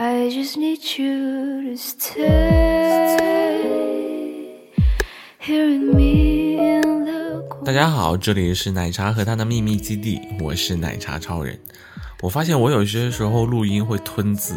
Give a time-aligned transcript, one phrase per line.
[0.00, 2.94] I just need you to stay
[5.40, 11.58] here with me in the 大家好，这里是奶茶和他的秘密基地，我是奶茶超人。
[12.20, 14.54] 我发现我有些时候录音会吞字，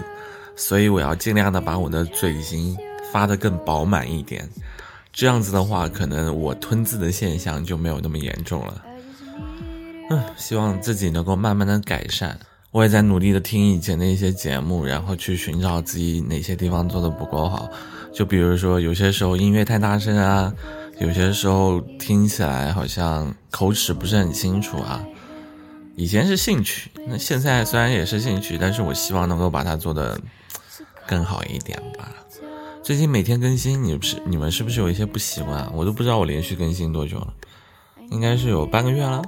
[0.55, 2.77] 所以我要尽量的把我的嘴型
[3.11, 4.47] 发的更饱满一点。
[5.11, 8.85] 这样子的话，可能我吞字的现象就没有那么严重了。
[10.11, 12.39] 嗯，希望自己能够慢慢的改善。
[12.71, 17.69] 我也在努力的听以前的一些节目，然后去寻找自己哪些地方做的不够好。
[18.13, 20.53] 就比如说，有些时候音乐太大声啊，
[20.97, 25.03] 有些时候听起来好像口齿不是很清楚啊。
[25.97, 30.17] 以前是兴趣，那现在虽然也是兴趣，但是我希望能够把它做的
[31.05, 32.09] 更好一点吧。
[32.81, 35.69] 最近每天更新，你不是你们是不是有一些不习惯？
[35.75, 37.33] 我都不知道我连续更新多久了，
[38.09, 39.21] 应该是有半个月了。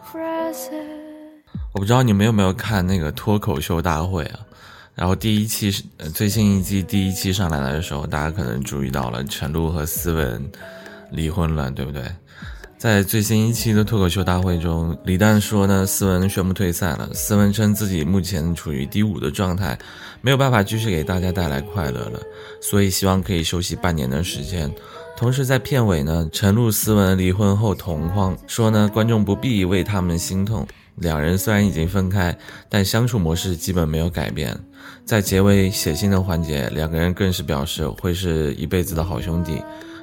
[1.73, 4.39] 我不知道你们有没有看那个脱口秀大会啊？
[4.93, 10.51] 然后第一期是最新一季第一期上来的时候，大家可能注意到了陈露和思文
[11.09, 12.03] 离婚了，对不对？
[12.77, 17.11] 在最新一期的脱口秀大会中，李诞说呢，思文宣布退赛了。
[17.11, 19.75] 思文称自己目前处于低谷的状态，
[20.21, 22.19] 没有办法继续给大家带来快乐了，
[22.61, 24.71] 所以希望可以休息半年的时间。
[25.15, 30.67] 同时在片尾呢，陈露、思文离婚后同框，说呢观众不必为他们心痛。
[30.95, 32.37] 两人虽然已经分开，
[32.69, 34.57] 但相处模式基本没有改变。
[35.05, 39.59] 在结尾写信的环节，两个人更是表示会是一辈子的好兄弟，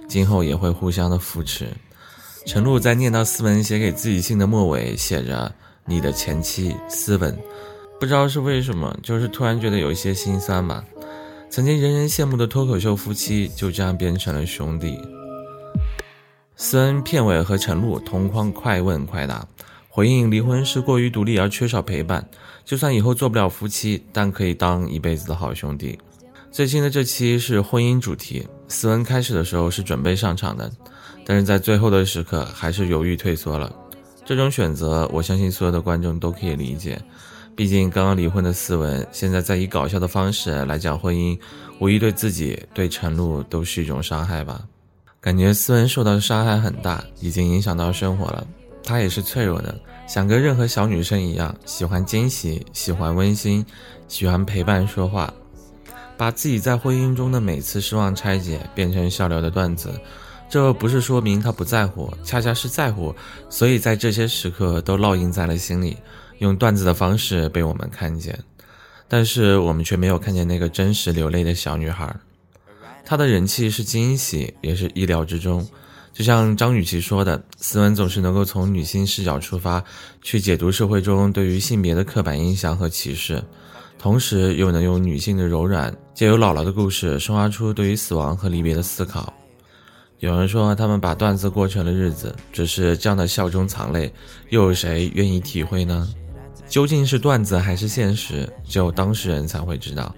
[0.09, 1.69] 今后也会互相的扶持。
[2.47, 5.53] 陈露在念到思文写给自己信的末尾，写着
[5.85, 7.37] “你的前妻思文”，
[8.01, 10.83] 不知道是为什么，就是突然觉得有一些心酸吧。
[11.51, 14.97] 曾经人人羡慕的脱口秀夫妻，就这样变成了兄弟。
[16.55, 19.45] 思恩片尾和陈露同框快问快答，
[19.89, 22.25] 回应离婚是过于独立而缺少陪伴，
[22.65, 25.99] 就算以后做不了夫妻，但可以当一辈子的好兄弟。
[26.53, 30.71] 最新的这期是婚姻主题，思恩开始的时候是准备上场的，
[31.27, 33.75] 但是在最后的时刻还是犹豫退缩了。
[34.25, 37.03] 这种选择，我相信所有的观众都可以理解。
[37.61, 41.39] 毕竟刚刚离婚的思文，现在在以搞笑的方式来讲婚姻，
[41.79, 44.65] 无疑对自己、对陈露都是一种伤害吧。
[45.21, 48.47] 感觉思文受到的伤害很大，已经影响到生活了。
[48.83, 49.79] 她也是脆弱的，
[50.09, 53.63] 想跟任何小女生一样，喜欢惊喜，喜欢温馨，
[54.09, 55.31] 喜欢陪伴说话，
[56.17, 59.93] 把自己在婚姻中的每次失望拆解，变成笑料的段子。
[60.49, 63.15] 这不是说明她不在乎，恰恰是在乎，
[63.51, 65.99] 所以在这些时刻都烙印在了心里，
[66.41, 68.39] 用段子的方式被我们看见。
[69.09, 72.15] 但是我们却没有看见那个真实流泪的小女孩。
[73.05, 75.67] 她的人气是惊喜，也是意料之中。
[76.13, 79.83] 就像张雨绮说的，思文总是能够从女性视角出发，
[80.23, 83.43] 去解读社会中对于性别的刻板印象和歧视，
[83.99, 89.33] 同时又能用女性的柔软，借由姥姥的故事，生发出对于死亡和离别的思考。
[90.19, 94.13] 有人说他们把段子过成了日子，只是这样的笑中藏泪，
[94.51, 96.07] 又有谁愿意体会呢？
[96.71, 100.15] 究竟是段子还是现实，只有当事人才会知道。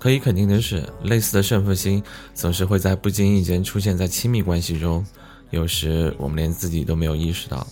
[0.00, 2.02] 可以肯定的是，类似的胜负心
[2.34, 5.06] 总是会在不经意间出现在亲密关系中，
[5.50, 7.64] 有时我们连自己都没有意识到。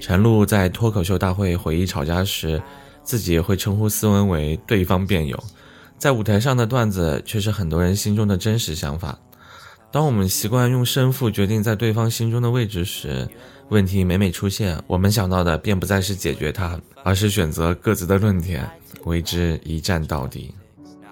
[0.00, 2.60] 陈露在脱口秀大会回忆吵架时，
[3.04, 5.38] 自己也会称呼思文为“对方辩友”，
[5.98, 9.18] 在舞台上的段子却是很多人心中的真实想法。
[9.90, 13.26] 当我们习惯用胜负决定在对方心中的位置时，
[13.70, 18.68] 问题每每出现，我们想到的便不再是解决它，而是选择各自的论点，
[19.04, 20.54] 为之一战到底。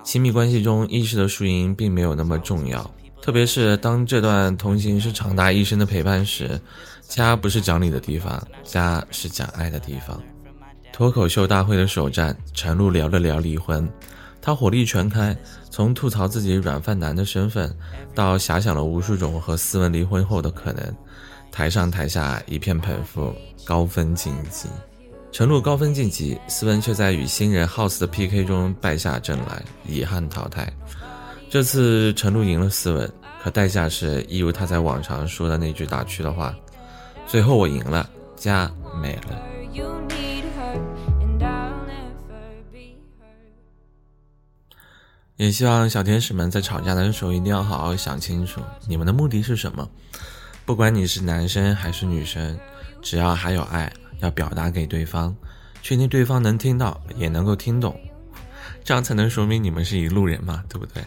[0.04, 2.88] 亲密关系中，意识的输赢并没有那么重要，
[3.22, 6.60] 特别是当这段同行是长达一生的陪伴时，
[7.08, 10.22] 家不是讲理的地方，家是讲爱的地方。
[10.92, 13.88] 脱口秀大会的首站，陈露聊了聊离婚。
[14.46, 15.36] 他火力全开，
[15.70, 17.76] 从吐槽自己软饭男的身份，
[18.14, 20.96] 到遐想了无数种和思文离婚后的可能。
[21.50, 24.68] 台上台下一片捧腹，高分晋级。
[25.32, 30.72] 陈露高分晋级，思文却在与新人 House 的 PK 中败下阵来，遗憾淘汰。
[31.50, 33.12] 这次陈露赢了思文，
[33.42, 36.54] 可代价是一如他在网上说的那句打趣的话
[37.26, 38.70] ：“最后我赢了，家
[39.02, 39.42] 没了。”
[45.36, 49.86] 也希望小天使们在吵架的时候一定要好好想清楚，你们的目的是什么。
[50.64, 52.58] 不管你是男生还是女生，
[53.02, 55.36] 只要还有爱，要表达给对方，
[55.82, 58.00] 确定对方能听到，也能够听懂，
[58.82, 61.04] 这样才能说明你们是一路人嘛，对不对？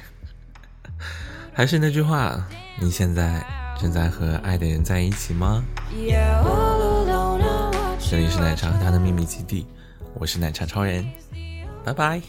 [1.51, 2.47] 还是那句话，
[2.79, 3.43] 你现在
[3.81, 5.63] 正在和爱的人在一起吗
[7.99, 9.65] 这里是奶茶和他的秘密基地，
[10.13, 11.05] 我是奶茶超人，
[11.83, 12.21] 拜拜。